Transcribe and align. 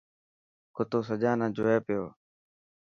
ڪتو 0.75 0.99
سجانا 1.09 1.45
جوئي 1.55 1.77
پيو. 1.85 2.05